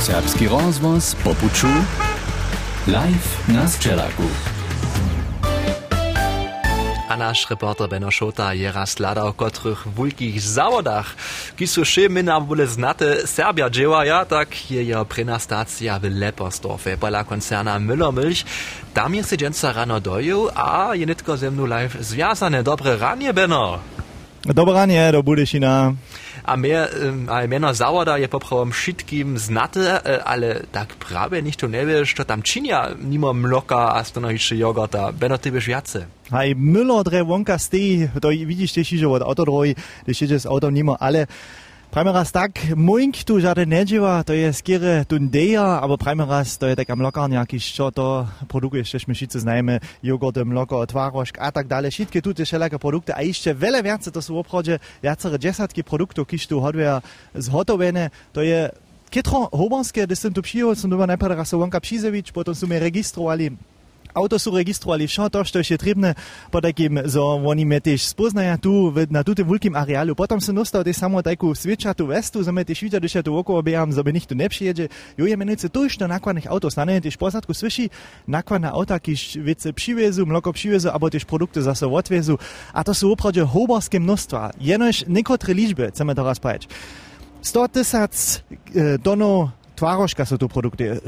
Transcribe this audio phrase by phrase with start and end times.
[0.00, 1.66] Serbski rozvoz po puču.
[2.86, 4.22] Live na Sčelaku.
[7.08, 11.14] A nasz reporter Benno Šota je raz hľadal, kotrych wulkich zawodach,
[11.56, 16.96] ki su še mina bole znate Serbia dziełaja, tak je jo prena stacja w Lepersdorfie,
[16.98, 18.44] pola koncerna Müllermilch.
[18.92, 22.62] Tam je se dženca rano doju, a je nitko ze mnu live związane.
[22.62, 23.78] Dobre ranie, Benno!
[24.44, 25.22] Dobre ranie do.
[26.46, 31.66] A mehr, ähm, a meno zawoda je poprawom wszystkim znate, ale tak prawie nicht to
[31.66, 35.12] nie wiesz, to tam činia nimo mloka, a sto jeszcze jogurta.
[35.12, 36.06] Benno, ty wiesz jace?
[36.30, 40.74] Hej, Müller dre wonka stej, to widzisz też, że od autodroj, gdyż jedzie z autem
[40.74, 41.26] nimo, ale
[41.96, 46.68] Prajme raz tak, moink tu žade nedživa, to je skire tundeja, aber prajme raz, to
[46.68, 51.48] je tak am lokarniaki, čo to produkuje, štež my šice znajeme, jogurty, mloko, tvarožk a
[51.48, 54.76] tak dalej, šitke tu te všelaké produkty a ešte veľa viace, to sú v obchode
[55.00, 57.00] viacere desatky produktov, kiž tu hoduje
[57.32, 58.68] zhotovené, to je
[59.08, 62.76] Kitro hobanské, kde som tu přijel, som doma najprv raz vonka Pšizevič, potom som je
[62.76, 63.56] registrovali
[64.16, 66.10] auto sú registrovali všetko to, čo je potrebné,
[66.48, 68.72] po takým, so oni me tiež spoznajú tu,
[69.12, 70.16] na túto veľkým areálu.
[70.16, 73.92] Potom som dostal tiež samo takú sviečatú vestu, som tiež videl, že tu okolo behám,
[73.92, 74.88] so by nikto nepřijedzie.
[75.20, 77.92] Jo je menujúce to, što nakladných auto stane, tiež posádku slyší,
[78.24, 82.40] nakladné auta, kiž vece přivezu, mloko přivezu, alebo tiež produkty zase odvezu.
[82.72, 84.56] A to sú opravdu hoborské množstva.
[84.56, 86.72] Jenož nekotre liczby, chceme teraz povedať.
[87.44, 88.14] 100 tysac
[88.74, 90.98] e, tonov tvarožka sú tu produkty.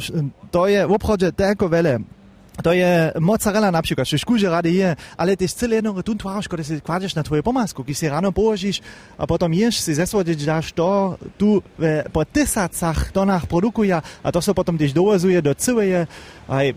[0.52, 2.17] To je opravdu tako veľa.
[2.62, 6.48] To je mozzarella na przykład, że szkurze rady je, ale jest cyle jedno tun twarz,
[6.48, 8.80] kiedy się kładziesz na twoje pomasku, się rano położysz,
[9.18, 14.40] a potem jesz, się zesłodzić dasz to, tu w, po tysiącach tonach produkuje, a to
[14.40, 15.92] się potem gdzieś dowozuje do całej,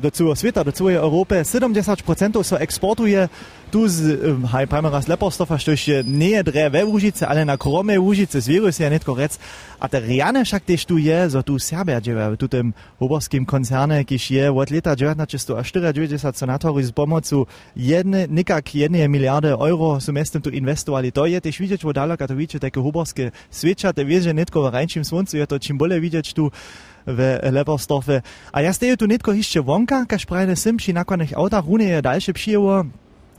[0.01, 1.41] do całego świata, do całej Europy.
[1.43, 3.29] 70% się eksportuje,
[3.71, 4.19] tu z,
[4.51, 8.47] haj, pajmy z Leperstofa, što je nie dre we Łužice, ale na krome Łužice, z
[8.47, 9.39] wirus je netko rec.
[9.79, 14.03] A te riane však tež tu je, zo tu Serbia dževe, v tutem oborskim koncerne,
[14.03, 20.41] kiž je od leta 1994 senatori z pomocu jedne, nikak jedne miliardy euro su mestem
[20.41, 21.11] tu investovali.
[21.11, 25.07] To je tež vidieť vo daleko Katowice, také huborské svedčate, vieš, že netko v rajčím
[25.07, 26.51] sluncu je to čím bole vidieť tu
[27.05, 28.21] w Leperstorfe.
[28.53, 32.01] A ja steju tu netko ešte vonka, kaž prajne sim, či nakonych autach rune je
[32.01, 32.85] dalsze přijevo,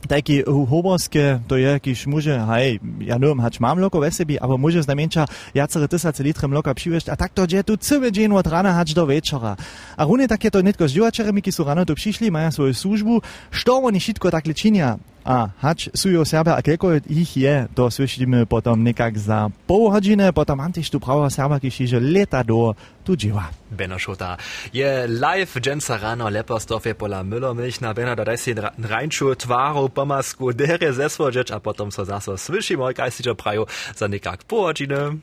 [0.03, 4.59] Taki hoborskie, to je, kiž môže, hej, ja neviem, hač mám loko ve sebi, ale
[4.59, 5.23] môže znamenča
[5.55, 9.07] jacere tysace litre mloka přiviešť a takto je tu celý deň od rana hač do
[9.07, 9.55] večera.
[9.95, 13.13] A runie takéto netko s divačerami, ki sú rano tu přišli, majú svoju službu,
[13.47, 14.99] što oni všetko takhle činia.
[15.23, 20.31] a hač sú Serbia, a koľko ich je, to slyšíme potom nekak za pol hodiny,
[20.35, 23.51] potom mám tiež tu pravo Serbia, kýši, že letadlo tu działa.
[23.71, 24.37] Benno Schutter.
[24.71, 30.53] Je live Jensa Rano, Lepersdorf, je pola Müller, Milchna, Benno, da dajsi Reinschul, Tvaro, Pomasku,
[30.53, 35.19] Dere, Sesvojic, a potom so zaso sviši moj kajsičo prajo za nekak pol hodiny.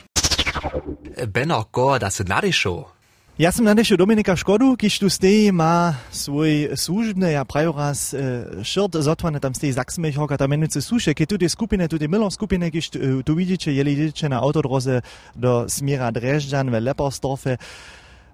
[1.28, 2.99] Benno, ko, da se nadišo.
[3.40, 8.20] Ja sam nanešu Dominika Škodu, kiž tu steji ma svoj službne, ja prajo raz uh,
[8.20, 12.28] eh, šrt zotvane, tam steji zaksmeh, hoka tam menice suše, ki tudi skupine, tudi milo
[12.30, 15.00] skupine, kiž uh, tu eh, vidiče, jeli idete na autodroze
[15.34, 17.56] do smjera Drežđan v Lepostorfe.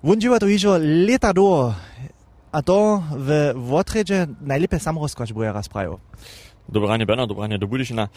[0.03, 0.75] Vunđiva to ižo
[1.07, 1.73] leta do,
[2.51, 6.01] a to v Votređe najlepe sam rozkoč boja raz prajo.
[6.69, 8.09] Dobranie Bernard, dobranie do Budišina.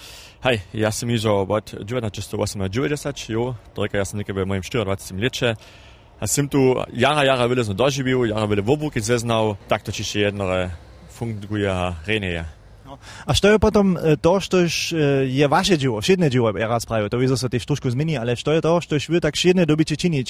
[0.42, 4.64] Hej, jaz sem ižo od 1998 do 90, jo, toliko jaz sem nekaj v mojem
[4.64, 5.56] 24 letu.
[6.20, 9.92] Leče, a som tu jara, jara veľa som dožibil, jara veľa vobruky zeznal, tak to
[9.92, 10.72] čiže jednore
[11.16, 12.44] funguje a reneje.
[13.26, 14.92] A što je potom to, štož
[15.24, 18.36] je vaše dživo, všedne dživo, ja raz praviu, to vizo sa tiež trošku zmení, ale
[18.36, 20.28] što je to, štož vy tak všedne dobíte činiť?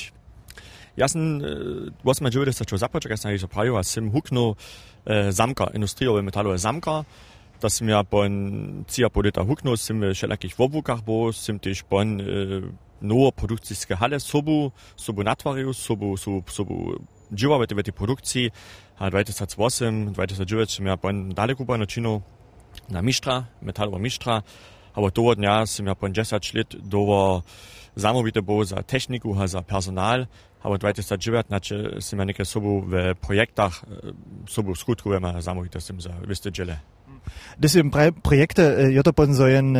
[0.99, 1.41] Ja som,
[2.03, 4.53] was ma dživo, da sa čo započak, ja som ich praviu, a som huknul
[5.31, 7.07] zamka, industrijowe metalové zamka,
[7.57, 11.87] da som ja pon cija po leta huknul, som v všelakých vobrukách bol, som tiež
[11.89, 12.21] pon
[13.01, 16.99] novo produkcijske hale sobu, sobu natvaril, sobu, sobu, sobu
[17.33, 18.45] dživa v tej, v tej produkciji.
[18.99, 22.21] A 2008, 2009 sem ja pon dalej kupa načinov
[22.91, 24.41] na mištra, metalova mištra,
[24.93, 27.43] ampak toho dňa sem ja pon 10 let dovo
[27.95, 30.27] zamobite bo za tehniku, za personal,
[30.63, 33.71] ampak 2009 sem ja nekaj sobu v projektah,
[34.47, 36.79] sobu v skutku, vema zamobite sem za veste džele.
[37.57, 37.91] Das sind
[38.23, 39.75] Projekte, eh, Jottopon sollen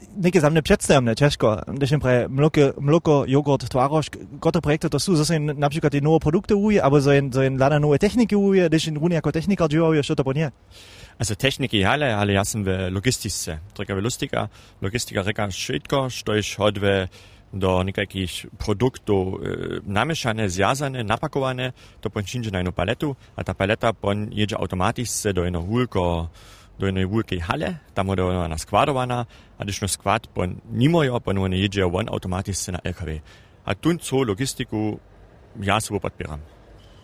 [0.00, 4.10] pon so ein neke zamne predstavljam, češko, když pre mloko, mloko, jogurt, tvaroš,
[4.40, 7.60] gotovo projekte to sú, zase napríklad tie nové produkty uje, alebo za jen, za jen
[7.60, 10.50] lada nové techniky uje, když runi jako technikar dživaju, što to po nie?
[11.18, 14.48] Also techniki ale, ale ja som v logistice, trika v lustika,
[14.80, 17.08] logistika reka všetko, što iš hodve
[17.52, 23.92] do nekakých produktov e, namiešane, zjazane, napakované, to pončinže na jednu paletu a ta paleta
[23.92, 26.30] pon jedzie automatisce do jedného húlko,
[26.80, 29.26] do wielkiej hale, tam bude ona składowana,
[29.58, 33.20] a když no skład po nimo jo, po no jedzie on automatycznie na LKW.
[33.64, 34.98] A tu co logistiku
[35.58, 36.40] ja sobie podpieram.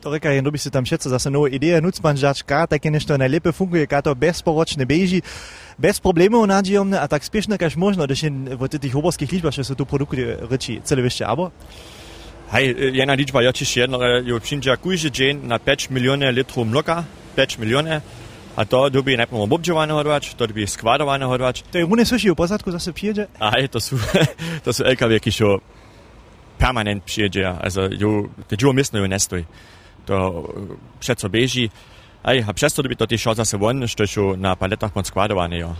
[0.00, 3.50] To reka, jen by si tam všetko zase nové ideje nucman žačka, také nešto najlepe
[3.50, 5.24] funguje, ka to bezporočne beží,
[5.80, 9.66] bez problémov nadžijomne a tak spiešne kaž možno, když jen v tých hoborských ličbách, že
[9.66, 11.50] sú tu produkty reči celé vyšte, abo?
[12.54, 14.38] Hej, jedna liczba ja cisz jedno, jo
[15.10, 18.02] dzień na 5 milionów litrów mloka, 5 milionów,
[18.56, 21.62] A to dobi ne samo obobđivano horvač, to dobi skvarovano horvač.
[21.72, 23.26] To je mune suši u pozadku zase prijeđe?
[23.38, 23.98] A to su,
[24.64, 25.58] to su LKW, ki šo
[26.58, 29.44] permanent prijeđe, also ju, te dživo mjesto ju nestoji.
[30.06, 31.68] To eh, všetko beži.
[32.22, 35.58] Aj, a přesto dobi to ti šo zase von, što je na paletach pod skvarovane,
[35.58, 35.74] jo.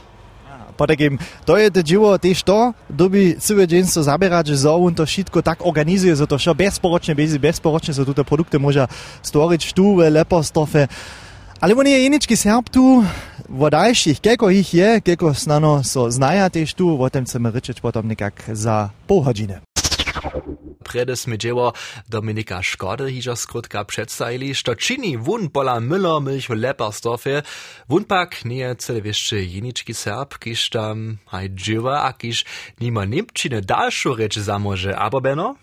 [0.76, 5.06] Pa takim, to je te dživo, te što dobi celo dženstvo zabirati za in to
[5.06, 8.86] šitko tako organizuje, zato še brezporočne bezi, brezporočne so tudi produkte moža
[9.22, 10.86] storiti, štuve, lepo stofe.
[11.60, 13.04] Ali oni je enički serb tu,
[13.48, 18.06] vodajših, koliko jih je, koliko znano so znajati tu, o tem se mi reče potem
[18.06, 19.60] nekako za pol hodine.
[20.84, 21.72] Prede smidževo
[22.08, 27.42] Dominika Škode, hižo skrutka predstavili, što čini vun pola milo milch v Lepersdorfe,
[27.88, 32.44] vun pak nije cele vešče jenički serb, kiš tam haj dživa, a kiš
[32.80, 35.56] nima nemčine daljšo reč zamože, abo beno?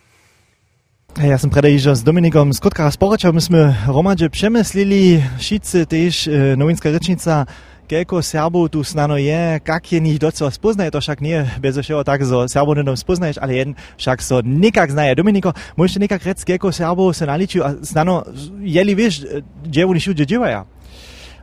[1.14, 6.90] Ja som predaj z Dominikom Skotka sporočal, my sme romadže přemyslili, šice tež e, novinská
[6.90, 7.46] rečnica,
[7.86, 12.02] Kelko Serbów tu snano je, kak je nich docela spoznaje, to však nie bez všeho
[12.02, 15.14] tak, zo Serbów nedom spoznaješ, ale jeden však so nikak znaje.
[15.14, 18.26] Dominiko, môžete nekak rec, kelko Serbów se naličujú a snano,
[18.66, 20.66] jeli vieš, kde oni všude dzievajú?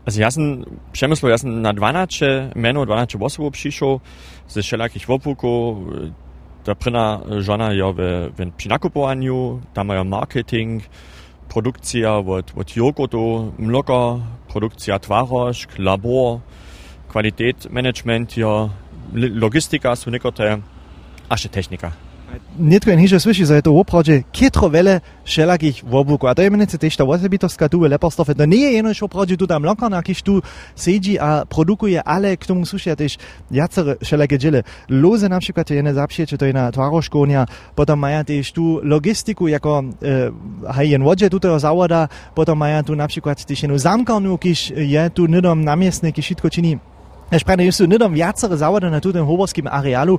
[0.03, 4.01] Also ja sam przemysł, ja sam na 12 meno, 12 osobów przyszł
[4.51, 5.79] ze wszelakich wopłuków.
[6.71, 10.83] Ta pryna żona ja w, w przy nakupowaniu, tam mają marketing,
[11.49, 14.19] produkcja od, od jogurtu, mloka,
[14.49, 16.39] produkcja twarożk, labor,
[17.09, 18.69] kvalitetmanagement, ja,
[19.15, 20.59] logistika są niektóre,
[21.29, 21.93] a jeszcze technika.
[22.61, 26.29] Nitko in hižo slyši, že je to opravdu kitro vele všelakých vobukov.
[26.29, 28.35] A to je menice tež ta osobitostka tu v Leperstofe.
[28.37, 30.43] To nie je jenož opravdu tu tam lokana, kiž tu
[30.77, 33.17] sedí a produkuje, ale k tomu slušia tež
[33.51, 34.63] jacere všelaké džile.
[34.93, 39.97] Loze napríklad je ne zapšie, to je na tvaroškovnia, potom maja tež tu logistiku, jako
[40.03, 40.31] e,
[40.69, 45.27] haj jen vodže tutého závoda, potom maja tu napríklad tež jednu zamkarnu, kiž je tu
[45.27, 46.73] nidom namiestne, kiž všetko činí.
[47.31, 50.19] Ja správne, sú nidom viacere závody na tutem hoborskim areálu,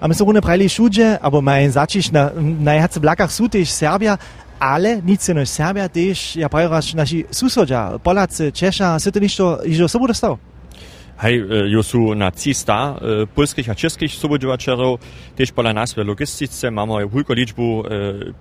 [0.00, 3.68] a my są one prajli všude, abo mają začiš na, na jace blakach sú tež
[3.68, 4.16] Serbia,
[4.60, 9.88] ale nic no Serbia tež, ja praviš, naši susodža, Polacy, Češa, se to ništo, ižo
[9.88, 10.38] sobu dostal?
[11.20, 11.36] Hej,
[11.68, 14.96] jo sú na 300 e, polských a českých sobodzivačerov,
[15.36, 17.82] tiež podľa nás v logistice máme veľkú ličbu e,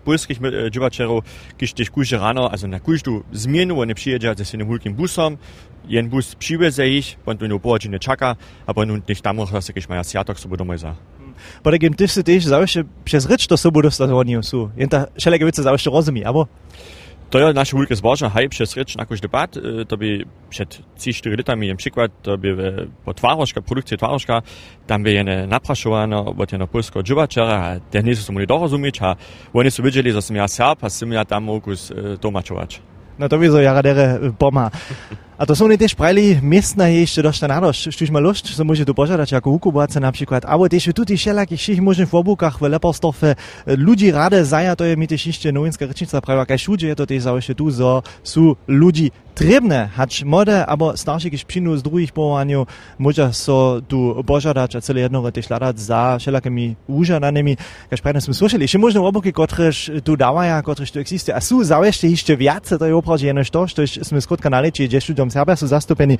[0.08, 0.40] polských
[0.72, 1.28] dzivačerov,
[1.60, 5.36] když tiež kúže ráno, also na kúždu zmienu, oni přijedia ze svým veľkým busom,
[5.92, 9.92] jen bus přiveze ich, potom ju po hodine čaka, a potom nicht tam zase, když
[9.92, 10.96] majú siatok, sobu domoj za.
[11.64, 14.70] Bo takim ty si tež zawsze przez rycz to sobu dostać oni są.
[14.78, 16.48] Jenta wszelkie wice zawsze rozumie, abo?
[17.30, 19.54] To je naše veľké zboža, hej, přes reč na každý debat,
[19.86, 22.50] to by před 3-4 litami jen příklad, to by
[23.06, 24.42] po tvároška, produkcie tvároška,
[24.90, 29.14] tam by jen naprašováno od jedno polského dživačera, a te nie sú mohli dorozumieć, a
[29.54, 32.82] oni sú videli, že som ja serb, a som ja tam mogus tomačovač.
[33.22, 34.74] No to by so jaradere pomá.
[35.40, 37.42] A to są nie też prali miestna jeszcze dość,
[37.92, 41.60] sztuś ma lust, so może tu pożadać jako ukubace na przykład, ale też tutaj wszelakich
[41.60, 43.36] wszystkich możnych wobukach w Leperstofie
[43.68, 47.24] ludzi rade zaja, to je mi też jeszcze nowinska rečnica prawa, kaj wszędzie to też
[47.24, 52.66] zawsze tu, so są ludzi trebne, hać mode, aber starszych ich przynu z drugich połowaniu,
[53.00, 57.58] może so tu pożadać, a cele jedno też ladać za wszelakimi użadanymi,
[57.90, 61.64] kaj sprajne smo słyszeli, jeszcze możne wobuki, kotreż tu dawaja, kotreż tu eksistuje, a są
[61.64, 65.56] zawsze jeszcze więcej, to je oprawdzie jenoś to, što sme skrótka naleci, gdzie studium Serbia
[65.56, 66.18] sú zastúpení.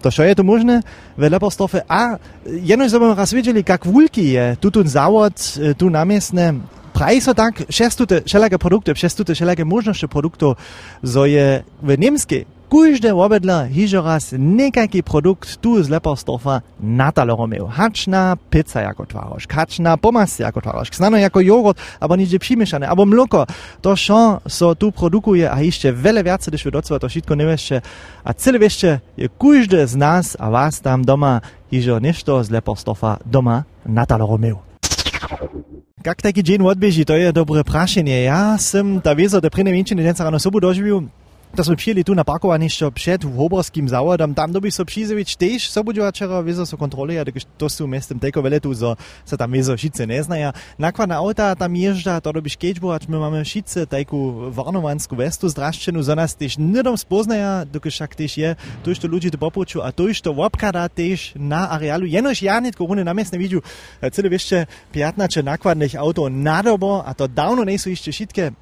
[0.00, 0.86] To čo je to možné
[1.18, 1.82] v Leperstofe?
[1.90, 2.16] A
[2.46, 5.34] jenom sme raz videli, jak veľký je tutun závod,
[5.74, 6.62] tu namiestne
[6.94, 10.60] praje so tak, šestute všelaké produkty, šestute všelaké možnosti produktov,
[11.02, 17.46] zo je v Nemskej Każde obedla hižo raz nekaký produkt tu z Leperstorfa na taloru
[17.46, 17.68] miał.
[17.68, 23.06] Haczna pizza jako twaroż, haczna pomasy jako twaroż, znano jako jogurt, albo nigdzie przymieszane, albo
[23.06, 23.46] mloko.
[23.80, 27.82] To šo so tu produkuje, a jeszcze wiele więcej, gdyż docela to nie wiecie.
[28.24, 33.18] A cyle wiecie, je każdy z nas, a was tam doma, hižo nešto z Leperstorfa
[33.26, 34.58] doma na taloru miał.
[36.04, 38.22] Jak taki dzień odbieži, to je dobre prašenie.
[38.22, 41.06] Ja som ta wiezo, te prine mięčiny dnes ráno sobu doživiu,
[41.52, 46.40] To sme přijeli tu na parkovanište před Hoborským závodom, tam doby so přizevič tež sobuďovačera,
[46.40, 48.96] vizo so kontroluje, takže to sú mestem tejko veletu, zo
[49.28, 50.56] sa tam vizo šice neznaja.
[50.80, 56.16] Nakladná auta tam ježda, to doby škečbovač, my máme šice tajku varnovanskú vestu zdraščenú, za
[56.16, 60.08] nás tež nedom spoznaja, dokud však tež je, to to ľudí to popuču a to
[60.08, 62.08] to obkada tež na areálu.
[62.08, 63.60] Jenož ja netko rune na miestne vidú,
[64.00, 64.64] celé ešte
[64.96, 68.56] 15 nakladných autov na dobo a to dávno nie sú ešte šitke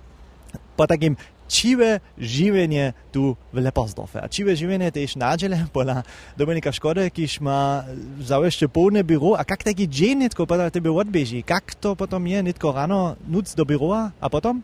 [0.74, 1.14] po takim
[1.50, 4.22] čive življenje tu v Lepersdorfe.
[4.22, 6.00] A čive življenje tež nađele pola
[6.38, 7.84] Dominika Škode, kiž ma
[8.22, 11.42] zavešte polne biro, a kak taki dzień nitko poda tebe odbeži?
[11.42, 14.62] Kak to potom je nitko rano nuc do biroa, a potom?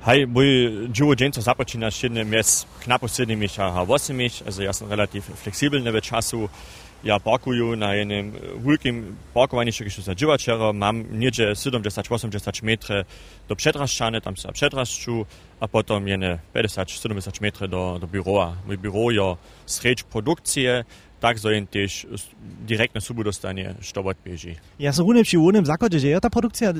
[0.00, 0.48] Hej, mój
[0.88, 5.92] dziwo dzień to zapoczyna się mies knapo 7 a 8 also ja sam relativ fleksibelny
[5.92, 6.48] w.
[7.04, 8.32] Ja parkuju na jednym
[8.66, 12.96] wielkim parkowaniu, gdzie za dziwaczero, mam niedzie 70-80 metrów
[13.48, 15.26] do przedraszczany, tam się przedraszczu,
[15.60, 18.52] a potem jene 50-70 metrów do, do biura.
[18.66, 20.84] Mój biuro je sredź produkcję,
[21.20, 22.06] tak so jen też
[22.66, 24.56] direkt na subu dostanie, što odbieži.
[24.78, 26.72] Ja sam runem przy unem zakodzie, że je ta produkcja,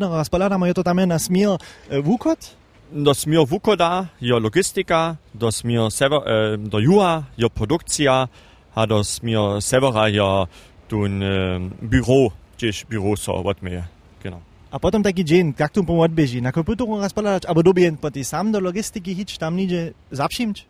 [0.00, 1.58] raz poladamy, je to tam na smier
[2.02, 2.56] wukot?
[2.92, 8.28] Do smier wukoda je logistika, do smier sever, e, do juha je produkcja,
[8.74, 10.46] a do smier severa je
[10.88, 13.84] tun e, biuro, gdzieś biuro so odmieje.
[14.22, 14.40] Genau.
[14.70, 18.10] A potom taki dzień, jak tu pomoc bieži, na komputeru raz poladać, albo dobie po
[18.10, 20.66] tej sam do logistyki hić, tam nidzie zapšimć?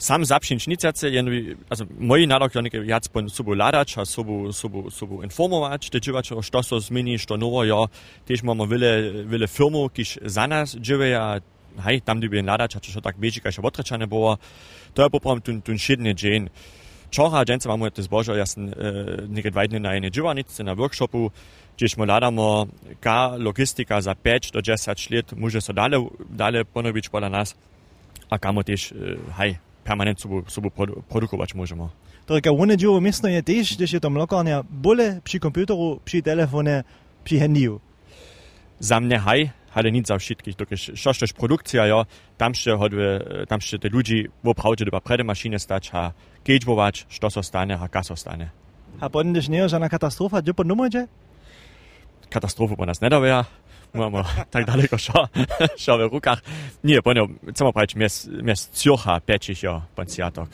[0.00, 1.28] sam zapšinč nicace, jen,
[1.68, 6.42] also moji nadok nekaj jac pon subu ladač, a subu, subu, subu informovač, te dživačo,
[6.42, 7.86] što so zmeni, što novo jo,
[8.28, 8.92] tež imamo vele,
[9.28, 11.40] vele firmu, kiž za nas dživeja,
[11.84, 14.38] hej, tam dobi ladač, a čo tak beži, kaj še otrečane było,
[14.96, 16.48] to je popravom tun, tun šedne džen.
[17.10, 18.72] Čora agencija imamo letos božo, jaz sem eh,
[19.28, 21.30] nekaj dva dni na eni dživanici, na workshopu,
[21.76, 22.68] če smo ladamo,
[23.00, 25.98] ka logistika za 5 do 10 let, muže so dale,
[26.28, 27.56] dale ponovič pola nas,
[28.30, 30.70] a kamo tež, eh, haj, permanent sobo, sobo
[31.08, 31.90] produkovati možemo.
[32.26, 36.22] Torej, kaj one dživo mestno je tež, da je tam lokalnja bolje pri kompjuteru, pri
[36.22, 36.82] telefone,
[37.24, 37.80] pri hendiju.
[38.78, 43.60] Za mne haj, ale nic za wszystkich, dokąd szoszość produkcja, ja, tam się hodwe, tam
[43.60, 46.12] się te ludzi, bo prawdzie do prede maszyny stać, a
[46.44, 48.50] gejbować, što so stane, a kas stane.
[49.00, 51.06] A potem też nie żadna katastrofa, gdzie po numerze?
[52.30, 53.44] Katastrofu po nas nie daje,
[53.94, 55.28] mamy tak daleko šo,
[55.84, 56.42] šo w rukach.
[56.84, 57.96] Nie, ponieważ, co ma powiedzieć,
[58.42, 60.48] mies Zürcha, peczich, ja, pancjatok.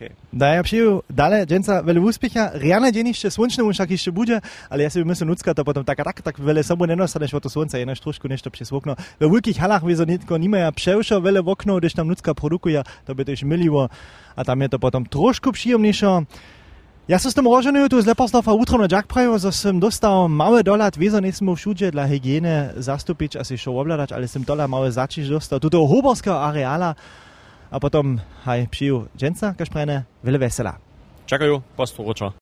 [0.00, 0.16] Okay.
[0.32, 2.50] Daję przyjął dalej, dzięca wiele uspiecha.
[2.54, 4.40] Riana dzień jeszcze słoneczny, on szak jeszcze budzie,
[4.70, 7.42] ale ja sobie myślę nucka, to potem tak, tak, tak wiele sobą nie nostaneš od
[7.42, 8.96] to słońca, jedna troszkę nešto przez okno.
[9.20, 12.82] We wielkich halach wiedzą nitko nie ma przełsza wiele w okno, gdyż tam nucka produkuje,
[13.04, 13.88] to by też myliło,
[14.36, 16.24] a tam je to potem troszkę przyjemniejsze.
[17.08, 20.62] Ja som s tým rožený tu z Leposlofa útrom na Jackprejo, že som dostal malé
[20.62, 24.94] dolat, vizo nesmú všude dla hygieny zastupiť a si šo obladať, ale som dolar malé
[24.94, 25.58] začiš dostal.
[25.58, 26.94] Tuto hoborského areála
[27.70, 30.74] a potom aj pijú dženca, kašprene, veľa veselá.
[31.30, 32.40] Čakajú, postoroča.